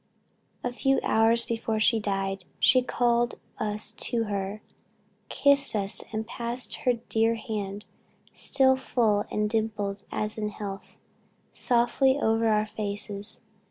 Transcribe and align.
"A 0.63 0.73
few 0.73 0.99
hours 1.03 1.45
before 1.45 1.79
she 1.79 1.99
died, 1.99 2.43
she 2.57 2.81
called 2.81 3.35
us 3.59 3.91
to 3.91 4.23
her, 4.23 4.63
kissed 5.29 5.75
us, 5.75 6.03
and 6.11 6.25
passed 6.25 6.73
her 6.77 6.93
dear 6.93 7.35
hand, 7.35 7.85
still 8.33 8.75
full 8.77 9.25
and 9.29 9.47
dimpled 9.47 10.01
as 10.11 10.39
in 10.39 10.49
health, 10.49 10.97
softly 11.53 12.17
over 12.19 12.47
our 12.47 12.65
faces. 12.65 13.41